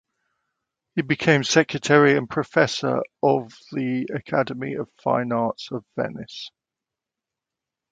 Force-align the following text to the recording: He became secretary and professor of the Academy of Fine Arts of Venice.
He 0.95 1.03
became 1.03 1.43
secretary 1.43 2.17
and 2.17 2.27
professor 2.27 3.03
of 3.21 3.53
the 3.71 4.07
Academy 4.11 4.73
of 4.73 4.89
Fine 5.03 5.31
Arts 5.31 5.69
of 5.71 5.85
Venice. 5.95 6.49